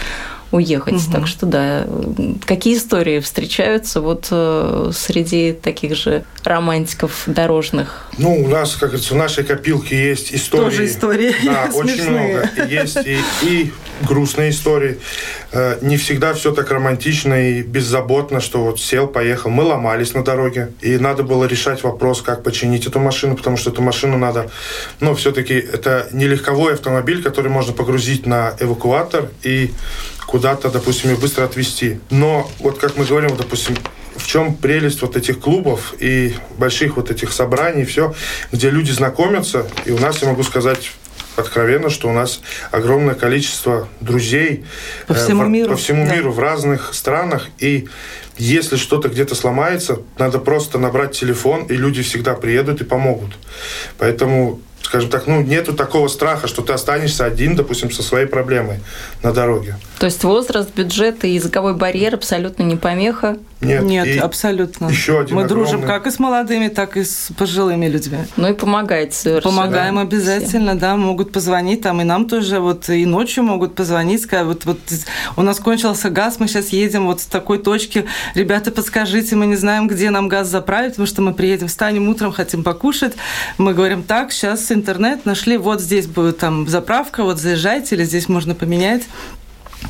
[0.50, 0.94] уехать.
[0.94, 1.12] Угу.
[1.12, 1.86] Так что да,
[2.46, 8.06] какие истории встречаются вот э, среди таких же романтиков дорожных?
[8.16, 10.64] Ну, у нас, как говорится, в нашей копилке есть истории.
[10.64, 11.34] Тоже истории.
[11.44, 12.50] Да, очень много.
[12.68, 14.98] Есть и, и грустные истории.
[15.52, 19.50] Э, не всегда все так романтично и беззаботно, что вот сел, поехал.
[19.50, 23.70] Мы ломались на дороге, и надо было решать вопрос, как починить эту машину, потому что
[23.70, 24.50] эту машину надо,
[25.00, 29.72] ну, все-таки это не легковой автомобиль, который можно погрузить на эвакуатор и
[30.26, 32.00] куда-то, допустим, ее быстро отвезти.
[32.10, 33.76] Но вот как мы говорим, допустим,
[34.16, 38.14] в чем прелесть вот этих клубов и больших вот этих собраний, все,
[38.52, 40.90] где люди знакомятся, и у нас, я могу сказать,
[41.38, 44.64] откровенно, что у нас огромное количество друзей
[45.06, 46.14] по всему э, миру, по всему да.
[46.14, 47.48] миру в разных странах.
[47.58, 47.88] И
[48.36, 53.36] если что-то где-то сломается, надо просто набрать телефон, и люди всегда приедут и помогут.
[53.98, 58.80] Поэтому скажем так, ну, нету такого страха, что ты останешься один, допустим, со своей проблемой
[59.22, 59.76] на дороге.
[59.98, 63.36] То есть возраст, бюджет и языковой барьер абсолютно не помеха?
[63.60, 64.86] Нет, Нет абсолютно.
[64.86, 65.66] Еще один Мы огромный...
[65.66, 68.18] дружим как и с молодыми, так и с пожилыми людьми.
[68.36, 69.56] Ну и помогаете совершенно.
[69.56, 70.02] Помогаем да.
[70.02, 70.78] обязательно, Всем.
[70.78, 74.78] да, могут позвонить там, и нам тоже вот и ночью могут позвонить, сказать, вот, вот
[75.36, 79.56] у нас кончился газ, мы сейчас едем вот с такой точки, ребята, подскажите, мы не
[79.56, 83.14] знаем, где нам газ заправить, потому что мы приедем, встанем утром, хотим покушать,
[83.58, 88.28] мы говорим, так, сейчас интернет, нашли, вот здесь будет там заправка, вот заезжайте, или здесь
[88.28, 89.02] можно поменять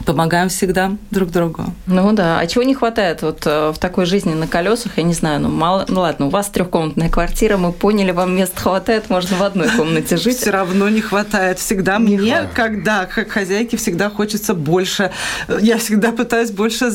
[0.04, 1.64] помогаем всегда друг другу.
[1.86, 5.14] Ну да, а чего не хватает вот э, в такой жизни на колесах, я не
[5.14, 9.36] знаю, ну мало, ну ладно, у вас трехкомнатная квартира, мы поняли, вам места хватает, можно
[9.36, 10.38] в одной комнате жить.
[10.38, 12.50] Все равно не хватает, всегда не мне, хватает.
[12.54, 15.10] когда как хозяйке всегда хочется больше,
[15.60, 16.90] я всегда пытаюсь больше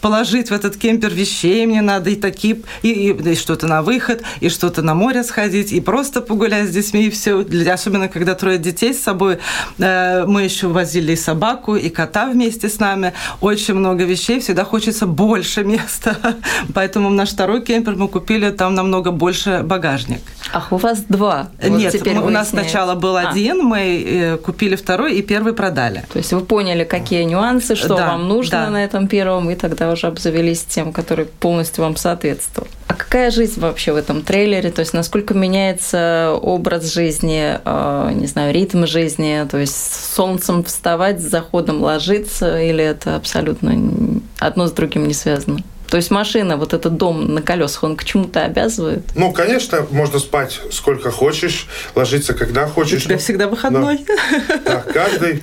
[0.00, 4.22] положить в этот кемпер вещей, мне надо и такие, и, и, и что-то на выход,
[4.40, 8.58] и что-то на море сходить, и просто погулять с детьми, и все, особенно когда трое
[8.58, 9.38] детей с собой,
[9.78, 13.12] э, мы еще возили и собаку, и кота вместе с нами.
[13.40, 16.16] Очень много вещей, всегда хочется больше места.
[16.74, 20.20] Поэтому наш второй кемпер мы купили, там намного больше багажник.
[20.52, 21.48] Ах, у вас два?
[21.62, 23.30] Нет, вот мы, у нас сначала был а.
[23.30, 26.04] один, мы э, купили второй и первый продали.
[26.12, 28.70] То есть вы поняли, какие нюансы, что да, вам нужно да.
[28.70, 32.68] на этом первом, и тогда уже обзавелись тем, который полностью вам соответствовал.
[32.88, 34.70] А какая жизнь вообще в этом трейлере?
[34.70, 39.46] То есть насколько меняется образ жизни, э, не знаю, ритм жизни?
[39.50, 45.14] То есть с солнцем вставать, с заходом ложиться, или это абсолютно одно с другим не
[45.14, 45.58] связано?
[45.88, 49.02] То есть машина, вот этот дом на колесах, он к чему-то обязывает?
[49.14, 53.02] Ну, конечно, можно спать сколько хочешь, ложиться когда хочешь.
[53.02, 54.04] У тебя всегда выходной.
[54.48, 55.42] Да, да каждый,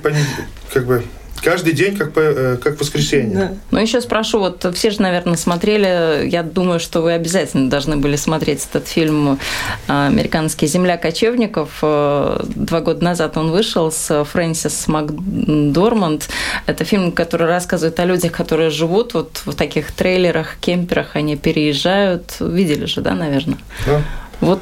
[0.72, 1.02] как бы,
[1.46, 3.36] Каждый день как, э, как воскресенье.
[3.36, 3.52] Да.
[3.70, 8.16] Ну, еще спрошу, вот все же, наверное, смотрели, я думаю, что вы обязательно должны были
[8.16, 9.38] смотреть этот фильм
[9.86, 11.78] э, «Американский земля кочевников».
[11.82, 16.28] Э, два года назад он вышел с Фрэнсис Макдорманд.
[16.66, 22.38] Это фильм, который рассказывает о людях, которые живут вот в таких трейлерах, кемперах, они переезжают.
[22.40, 23.58] Видели же, да, наверное?
[23.86, 24.02] Да.
[24.40, 24.60] Вот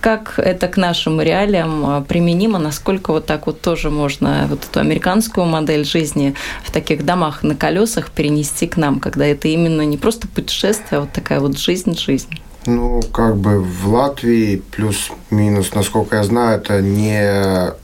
[0.00, 4.80] как это к нашим реалиям а, применимо, насколько вот так вот тоже можно вот эту
[4.80, 6.34] американскую модель жизни
[6.64, 11.00] в таких домах на колесах перенести к нам, когда это именно не просто путешествие, а
[11.00, 12.40] вот такая вот жизнь-жизнь?
[12.66, 17.74] Ну, как бы в Латвии плюс-минус, насколько я знаю, это не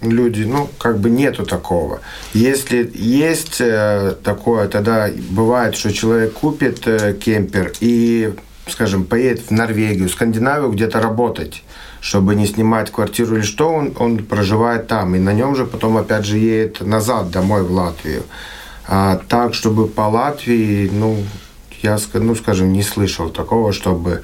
[0.00, 2.00] люди, ну, как бы нету такого.
[2.34, 8.32] Если есть э, такое, тогда бывает, что человек купит э, кемпер и
[8.68, 11.62] скажем, поедет в Норвегию, Скандинавию где-то работать,
[12.00, 15.14] чтобы не снимать квартиру или что, он, он проживает там.
[15.14, 18.22] И на нем же потом опять же едет назад домой в Латвию.
[18.86, 21.18] А так, чтобы по Латвии, ну,
[21.82, 24.22] я, ну, скажем, не слышал такого, чтобы...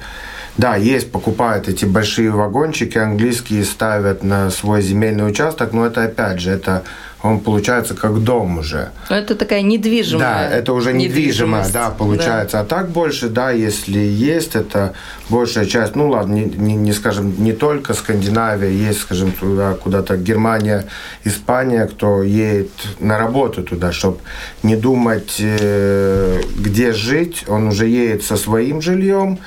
[0.57, 6.41] Да, есть, покупают эти большие вагончики английские, ставят на свой земельный участок, но это опять
[6.41, 6.83] же, это
[7.21, 8.91] он получается как дом уже.
[9.09, 10.49] Это такая недвижимая.
[10.49, 12.57] Да, это уже недвижимая, да, получается.
[12.57, 12.61] Да.
[12.61, 14.93] А так больше, да, если есть, это
[15.27, 20.15] большая часть, ну ладно, не, не, не скажем, не только Скандинавия, есть, скажем, туда куда-то
[20.15, 20.85] Германия,
[21.25, 24.19] Испания, кто едет на работу туда, чтобы
[24.63, 29.39] не думать, э, где жить, он уже едет со своим жильем,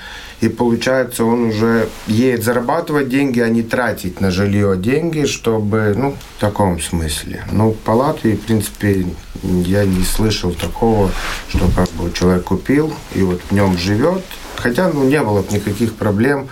[0.42, 6.16] и получается он уже едет зарабатывать деньги, а не тратить на жилье деньги, чтобы, ну,
[6.36, 7.44] в таком смысле.
[7.52, 9.06] Ну, по Латвии, в принципе,
[9.44, 11.12] я не слышал такого,
[11.48, 14.24] что как бы человек купил и вот в нем живет.
[14.56, 16.48] Хотя, ну, не было никаких проблем.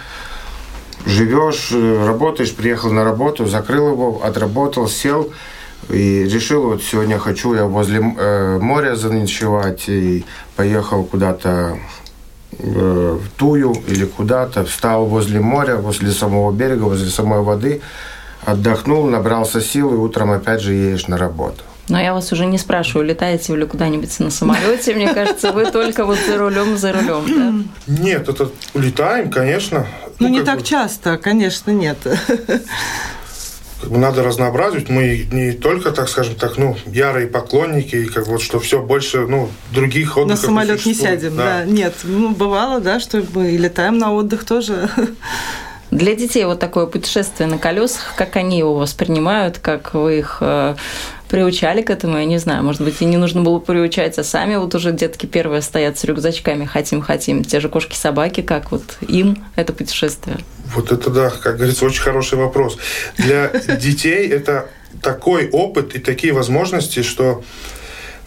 [1.05, 5.33] Живешь, работаешь, приехал на работу, закрыл его, отработал, сел,
[5.89, 10.25] и решил, вот сегодня хочу я возле э, моря заночевать, и
[10.55, 11.79] поехал куда-то
[12.63, 17.81] Э, в Тую или куда-то, встал возле моря, возле самого берега, возле самой воды,
[18.45, 21.63] отдохнул, набрался сил и утром опять же едешь на работу.
[21.89, 24.95] Но я вас уже не спрашиваю, летаете ли куда-нибудь на самолете.
[24.95, 27.93] Мне кажется, вы только вот за рулем, за рулем, да?
[27.93, 29.87] Нет, это улетаем, конечно.
[30.21, 30.65] Ну, ну не так бы...
[30.65, 31.99] часто, конечно, нет
[33.99, 34.89] надо разнообразить.
[34.89, 39.27] Мы не только, так скажем так, ну, ярые поклонники, и как вот, что все больше,
[39.27, 41.59] ну, других отдыхов На самолет не, не сядем, да.
[41.59, 41.65] да.
[41.65, 44.89] Нет, ну, бывало, да, что мы и летаем на отдых тоже.
[45.91, 50.77] Для детей вот такое путешествие на колесах, как они его воспринимают, как вы их э,
[51.29, 54.55] приучали к этому, я не знаю, может быть, и не нужно было приучать, а сами
[54.55, 59.73] вот уже детки первые стоят с рюкзачками, хотим-хотим, те же кошки-собаки, как вот им это
[59.73, 60.39] путешествие?
[60.75, 62.79] Вот это да, как говорится, очень хороший вопрос.
[63.17, 64.69] Для детей это
[65.03, 67.43] такой опыт и такие возможности, что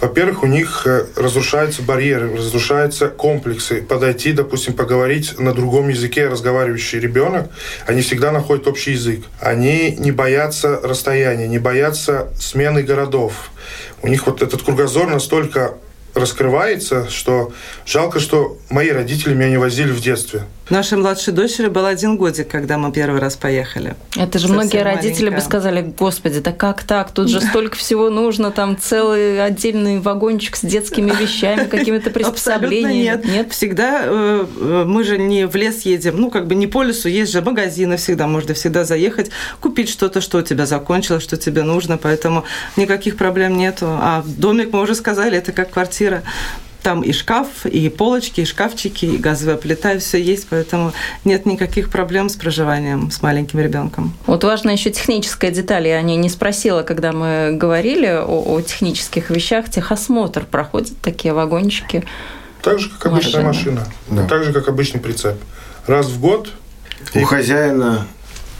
[0.03, 3.81] во-первых, у них э, разрушаются барьеры, разрушаются комплексы.
[3.81, 7.49] Подойти, допустим, поговорить на другом языке разговаривающий ребенок,
[7.85, 9.23] они всегда находят общий язык.
[9.39, 13.51] Они не боятся расстояния, не боятся смены городов.
[14.01, 15.75] У них вот этот кругозор настолько
[16.15, 17.53] раскрывается, что
[17.85, 20.43] жалко, что мои родители меня не возили в детстве.
[20.69, 23.95] Нашей младшей дочери был один годик, когда мы первый раз поехали.
[24.15, 25.35] Это же Совсем многие родители маленькая.
[25.35, 27.11] бы сказали, господи, да как так?
[27.11, 32.93] Тут же столько всего нужно, там целый отдельный вагончик с детскими вещами, какими-то приспособлениями.
[32.93, 33.25] нет.
[33.25, 33.51] нет.
[33.51, 37.09] Всегда э, э, мы же не в лес едем, ну, как бы не по лесу,
[37.09, 41.63] есть же магазины всегда, можно всегда заехать, купить что-то, что у тебя закончилось, что тебе
[41.63, 42.45] нужно, поэтому
[42.77, 43.87] никаких проблем нету.
[43.89, 46.23] А домик, мы уже сказали, это как квартира.
[46.83, 50.91] Там и шкаф, и полочки, и шкафчики, и газовая плита, и все есть, поэтому
[51.23, 54.13] нет никаких проблем с проживанием с маленьким ребенком.
[54.27, 55.87] Вот важна еще техническая деталь.
[55.87, 59.69] Я о ней не спросила, когда мы говорили о, о технических вещах.
[59.69, 62.03] Техосмотр проходит такие вагончики.
[62.61, 63.87] Так же, как обычная машина.
[64.09, 64.27] Да.
[64.27, 65.35] Так же, как обычный прицеп.
[65.87, 66.49] Раз в год.
[67.15, 67.23] У и...
[67.23, 68.07] хозяина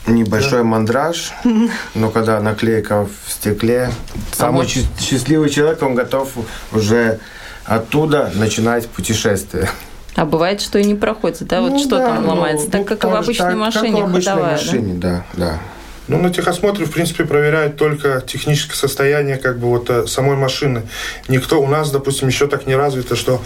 [0.08, 0.64] небольшой да.
[0.64, 1.32] мандраж,
[1.96, 3.92] но когда наклейка в стекле,
[4.32, 5.02] а самый вот...
[5.02, 6.30] счастливый человек, он готов
[6.72, 7.20] уже
[7.66, 9.70] оттуда начинать путешествие.
[10.16, 11.62] А бывает, что и не проходит, да?
[11.62, 12.68] Вот ну, что да, там ломается?
[12.68, 15.26] Ну, так как в обычной так, машине как в обычной ходовая, машине, да?
[15.34, 15.60] да, да.
[16.08, 20.84] Ну, на техосмотре, в принципе, проверяют только техническое состояние как бы вот э, самой машины.
[21.30, 23.42] Никто у нас, допустим, еще так не развито, что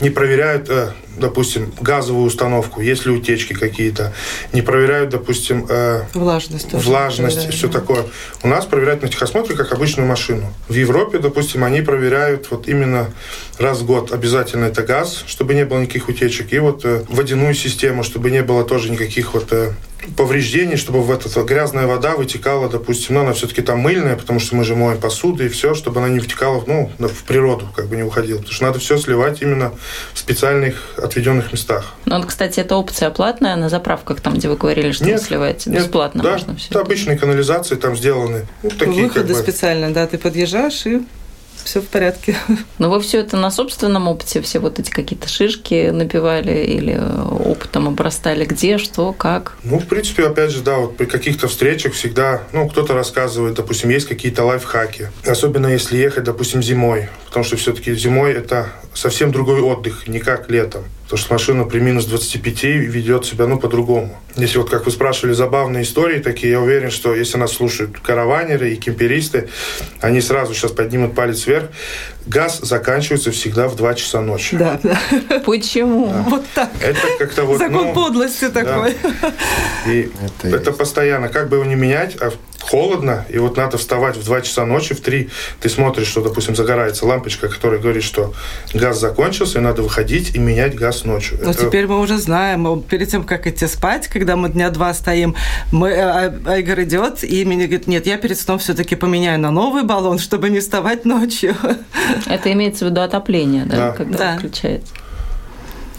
[0.00, 4.12] не проверяют, э, допустим, газовую установку, есть ли утечки какие-то,
[4.52, 8.04] не проверяют, допустим, э, влажность, влажность все такое.
[8.42, 10.52] У нас проверяют на техосмотре как обычную машину.
[10.68, 13.10] В Европе, допустим, они проверяют вот именно
[13.58, 18.02] раз в год обязательно это газ, чтобы не было никаких утечек, и вот водяную систему,
[18.02, 19.52] чтобы не было тоже никаких вот
[20.16, 24.54] повреждений, чтобы в эта грязная вода вытекала, допустим, ну, она все-таки там мыльная, потому что
[24.56, 27.96] мы же моем посуду и все, чтобы она не вытекала, ну, в природу, как бы
[27.96, 28.38] не уходила.
[28.38, 29.72] Потому что надо все сливать именно
[30.12, 31.94] в специальных отведенных местах.
[32.04, 35.26] Ну, вот, кстати, эта опция платная на заправках, там, где вы говорили, что нет, вы
[35.26, 36.68] сливаете, нет, бесплатно да, можно все.
[36.70, 38.46] Да, обычные канализации там сделаны.
[38.62, 39.42] Ну, такие, Выходы как бы...
[39.42, 41.02] специально, да, ты подъезжаешь и
[41.66, 42.36] все в порядке.
[42.78, 46.98] Но вы все это на собственном опыте, все вот эти какие-то шишки набивали или
[47.30, 49.56] опытом обрастали, где, что, как?
[49.64, 53.90] Ну, в принципе, опять же, да, вот при каких-то встречах всегда, ну, кто-то рассказывает, допустим,
[53.90, 55.10] есть какие-то лайфхаки.
[55.26, 60.50] Особенно если ехать, допустим, зимой, потому что все-таки зимой это совсем другой отдых, не как
[60.50, 60.84] летом.
[61.06, 64.20] Потому что машина при минус 25 ведет себя, ну, по-другому.
[64.34, 68.72] Если вот, как вы спрашивали, забавные истории такие, я уверен, что если нас слушают караванеры
[68.72, 69.48] и кемперисты,
[70.00, 71.70] они сразу сейчас поднимут палец вверх.
[72.26, 74.56] Газ заканчивается всегда в 2 часа ночи.
[74.56, 74.98] Да, да.
[75.44, 76.08] Почему?
[76.08, 76.24] Да.
[76.28, 76.70] Вот так.
[76.80, 77.58] Это как-то вот...
[77.58, 78.96] Закон ну, подлости такой.
[79.02, 79.32] Да.
[79.90, 80.10] И
[80.42, 82.32] это, это постоянно, как бы его не менять, а
[82.70, 86.56] холодно, и вот надо вставать в 2 часа ночи, в 3 ты смотришь, что, допустим,
[86.56, 88.34] загорается лампочка, которая говорит, что
[88.74, 91.38] газ закончился, и надо выходить и менять газ ночью.
[91.42, 91.66] Но Это...
[91.66, 95.36] теперь мы уже знаем, перед тем, как идти спать, когда мы дня два стоим,
[95.70, 99.84] мы, а, Айгор идет, и мне говорит, нет, я перед сном все-таки поменяю на новый
[99.84, 101.54] баллон, чтобы не вставать ночью.
[102.26, 103.92] Это имеется в виду отопление, да, да.
[103.92, 104.38] когда да.
[104.38, 104.92] включается.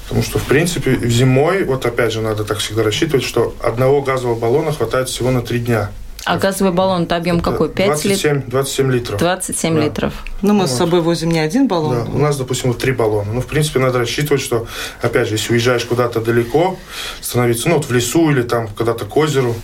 [0.03, 4.39] Потому что, в принципе, зимой, вот опять же, надо так всегда рассчитывать, что одного газового
[4.39, 5.91] баллона хватает всего на три дня.
[6.27, 7.69] А газовый баллон это объем какой?
[7.69, 8.49] 5 27, литров?
[8.49, 9.19] 27 литров.
[9.19, 9.81] 27 да.
[9.81, 10.13] литров.
[10.41, 12.03] Ну, мы ну, с собой возим не один баллон.
[12.03, 12.11] Да.
[12.11, 13.31] У нас, допустим, вот три баллона.
[13.31, 14.67] Ну, в принципе, надо рассчитывать, что,
[15.01, 16.77] опять же, если уезжаешь куда-то далеко,
[17.21, 19.55] становиться, ну, вот в лесу или там куда-то к озеру,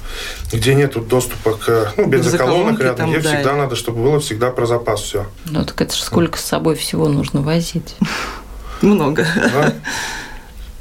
[0.53, 3.35] где нет доступа к, ну, бензоколонок рядом, там, где да.
[3.35, 5.25] всегда надо, чтобы было всегда про запас все.
[5.43, 7.97] Ну, так это же сколько с собой всего нужно возить?
[8.81, 9.27] Много.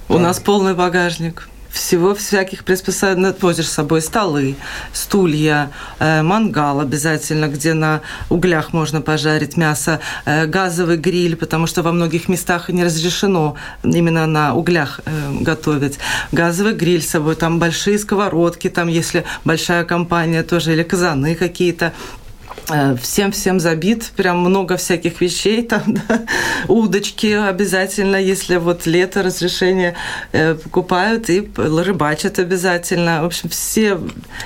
[0.09, 3.33] У нас полный багажник всего всяких приспособлений.
[3.41, 4.55] Возишь с собой столы,
[4.93, 11.83] стулья, э, мангал обязательно, где на углях можно пожарить мясо, э, газовый гриль, потому что
[11.83, 15.99] во многих местах не разрешено именно на углях э, готовить.
[16.33, 21.93] Газовый гриль с собой, там большие сковородки, там если большая компания тоже, или казаны какие-то
[23.01, 26.23] всем-всем забит, прям много всяких вещей там, да.
[26.69, 29.95] удочки обязательно, если вот лето разрешение
[30.33, 33.23] э, покупают и рыбачат обязательно.
[33.23, 33.99] В общем, все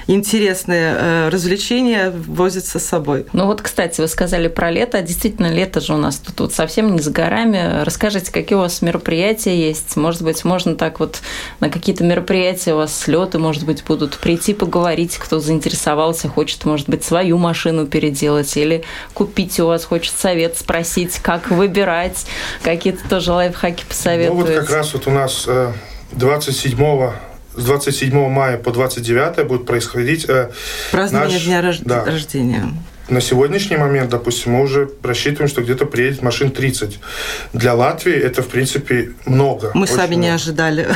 [0.06, 3.26] интересные э, развлечения возятся с собой.
[3.32, 6.94] Ну вот, кстати, вы сказали про лето, действительно, лето же у нас тут вот совсем
[6.94, 7.82] не за горами.
[7.82, 9.96] Расскажите, какие у вас мероприятия есть?
[9.96, 11.20] Может быть, можно так вот
[11.60, 16.88] на какие-то мероприятия у вас слеты, может быть, будут прийти поговорить, кто заинтересовался, хочет, может
[16.88, 22.26] быть, свою машину перед переделать или купить у вас, хочет совет спросить, как выбирать,
[22.62, 24.34] какие-то тоже лайфхаки посоветуете?
[24.34, 25.48] Ну вот как раз вот у нас
[26.12, 27.12] 27 э,
[27.56, 30.50] с 27 мая по 29 будет происходить э,
[30.92, 31.78] празднование наш, дня рож...
[31.80, 32.72] да, рождения.
[33.08, 36.98] На сегодняшний момент, допустим, мы уже рассчитываем, что где-то приедет машин 30.
[37.52, 39.70] Для Латвии это, в принципе, много.
[39.74, 40.22] Мы сами много.
[40.22, 40.88] не ожидали.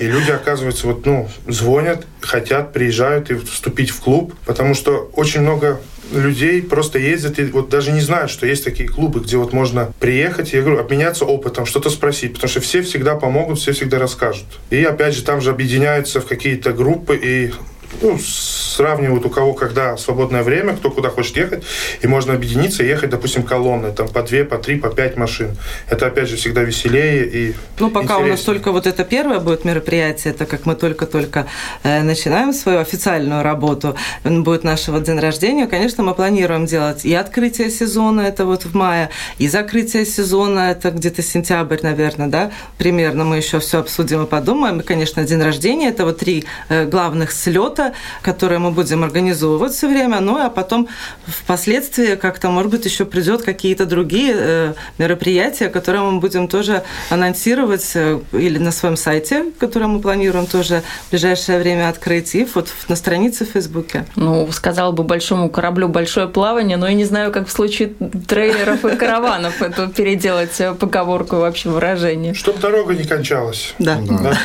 [0.00, 5.40] И люди, оказывается, вот, ну, звонят, хотят, приезжают и вступить в клуб, потому что очень
[5.40, 5.80] много
[6.12, 9.92] людей просто ездят и вот даже не знают, что есть такие клубы, где вот можно
[10.00, 14.46] приехать, я говорю, обменяться опытом, что-то спросить, потому что все всегда помогут, все всегда расскажут.
[14.70, 17.52] И опять же там же объединяются в какие-то группы и
[18.00, 21.64] ну, сравнивают у кого когда свободное время, кто куда хочет ехать,
[22.00, 25.56] и можно объединиться и ехать, допустим, колонны, там по две, по три, по пять машин.
[25.88, 28.26] Это, опять же, всегда веселее и Ну, пока интереснее.
[28.26, 31.46] у нас только вот это первое будет мероприятие, так как мы только-только
[31.82, 37.70] э, начинаем свою официальную работу, будет нашего день рождения, конечно, мы планируем делать и открытие
[37.70, 43.36] сезона, это вот в мае, и закрытие сезона, это где-то сентябрь, наверное, да, примерно мы
[43.36, 44.80] еще все обсудим и подумаем.
[44.80, 47.79] И, конечно, день рождения, это вот три э, главных слета,
[48.22, 50.88] которое мы будем организовывать все время, ну а потом
[51.26, 57.90] впоследствии как-то, может быть, еще придет какие-то другие э, мероприятия, которые мы будем тоже анонсировать
[57.94, 62.68] э, или на своем сайте, который мы планируем тоже в ближайшее время открыть, и вот
[62.88, 64.04] на странице в Фейсбуке.
[64.16, 67.94] Ну, сказал бы большому кораблю большое плавание, но я не знаю, как в случае
[68.28, 72.34] трейлеров и караванов это переделать э, поговорку вообще выражение.
[72.34, 73.74] Чтобы дорога не кончалась.
[73.78, 73.98] Да.
[74.00, 74.36] да.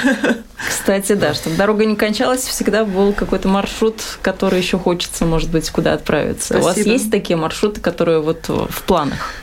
[0.68, 5.70] Кстати, да, чтобы дорога не кончалась, всегда был какой-то маршрут, который еще хочется, может быть,
[5.70, 6.54] куда отправиться.
[6.54, 6.64] Спасибо.
[6.64, 9.34] У вас есть такие маршруты, которые вот в планах?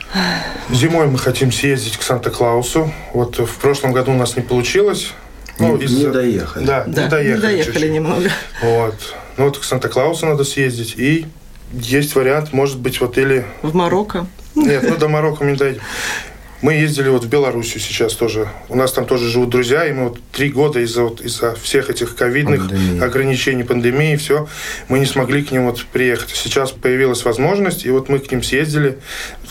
[0.70, 2.92] Зимой мы хотим съездить к Санта-Клаусу.
[3.12, 5.12] Вот в прошлом году у нас не получилось.
[5.58, 5.96] Ну, не, из...
[5.96, 6.64] не доехали.
[6.64, 7.34] Да, да, не доехали.
[7.34, 7.90] Не доехали чуть-чуть.
[7.90, 8.30] немного.
[8.62, 8.94] Вот.
[9.36, 10.94] Ну вот к Санта-Клаусу надо съездить.
[10.96, 11.26] И
[11.72, 13.44] есть вариант, может быть, вот или...
[13.62, 14.26] В Марокко?
[14.54, 15.80] Нет, ну до Марокко мы не дойдем.
[16.62, 18.48] Мы ездили вот в Белоруссию сейчас тоже.
[18.68, 21.90] У нас там тоже живут друзья, и мы вот три года из-за вот, из всех
[21.90, 22.70] этих ковидных
[23.02, 24.48] ограничений, пандемии, все,
[24.88, 26.30] мы не смогли к ним вот приехать.
[26.30, 29.00] Сейчас появилась возможность, и вот мы к ним съездили.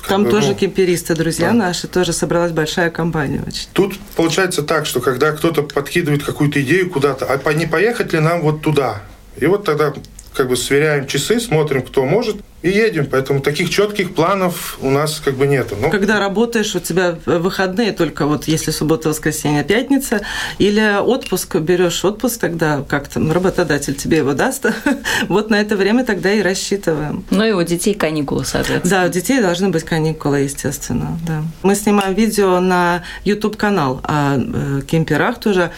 [0.07, 1.53] Там бы, тоже ну, кемперисты, друзья да.
[1.53, 3.43] наши, тоже собралась большая компания.
[3.45, 3.67] Очень.
[3.73, 8.41] Тут получается так, что когда кто-то подкидывает какую-то идею куда-то, а не поехать ли нам
[8.41, 9.03] вот туда?
[9.37, 9.93] И вот тогда
[10.33, 13.07] как бы сверяем часы, смотрим, кто может, и едем.
[13.09, 15.75] Поэтому таких четких планов у нас как бы нету.
[15.79, 15.89] Но...
[15.89, 20.21] Когда работаешь, у тебя выходные только вот если суббота, воскресенье, пятница,
[20.59, 24.65] или отпуск, берешь отпуск, тогда как там работодатель тебе его даст,
[25.27, 27.25] вот на это время тогда и рассчитываем.
[27.29, 29.01] Ну и у детей каникулы, соответственно.
[29.01, 31.43] Да, у детей должны быть каникулы, естественно, да.
[31.63, 35.71] Мы снимаем видео на YouTube-канал о э, кемперах тоже,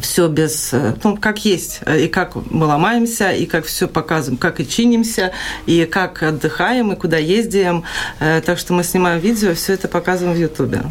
[0.00, 4.60] все без, э, ну, как есть, и как мы ломаемся, и как все показываем, как
[4.60, 5.32] и чинимся,
[5.66, 7.84] и как отдыхаем, и куда ездим.
[8.20, 10.82] Э, так что мы снимаем видео, все это показываем в Ютубе.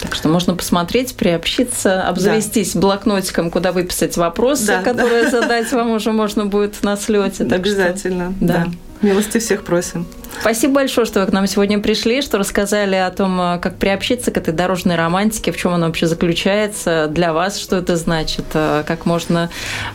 [0.00, 2.80] Так что можно посмотреть, приобщиться, обзавестись да.
[2.80, 5.30] блокнотиком, куда выписать вопросы, да, которые да.
[5.30, 7.44] задать вам уже можно будет на слете.
[7.44, 8.34] Обязательно.
[8.36, 8.54] Что, да.
[8.66, 8.72] да.
[9.00, 10.06] Милости всех просим.
[10.40, 14.30] Спасибо большое, что вы к нам сегодня пришли, что рассказали о том, э, как приобщиться
[14.30, 18.84] к этой дорожной романтике, в чем она вообще заключается, для вас что это значит, э,
[18.86, 19.50] как можно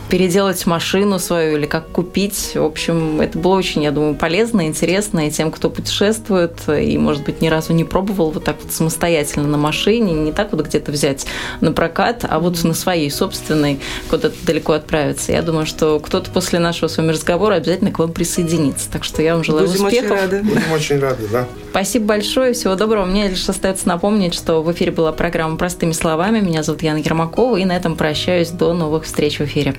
[0.08, 2.52] переделать машину свою или как купить.
[2.54, 7.24] В общем, это было очень, я думаю, полезно, интересно и тем, кто путешествует и, может
[7.24, 10.90] быть, ни разу не пробовал вот так вот самостоятельно на машине, не так вот где-то
[10.92, 11.26] взять
[11.60, 15.32] на прокат, а вот на своей собственной куда-то далеко отправиться.
[15.32, 18.90] Я думаю, что кто-то после нашего с вами разговора обязательно к вам присоединится.
[18.90, 20.42] Так что я вам желаю Будем успехов рады.
[20.42, 21.46] Будем очень рады, да.
[21.70, 23.04] Спасибо большое, всего доброго.
[23.04, 26.40] Мне лишь остается напомнить, что в эфире была программа «Простыми словами».
[26.40, 28.50] Меня зовут Яна Ермакова, и на этом прощаюсь.
[28.50, 29.74] До новых встреч в эфире.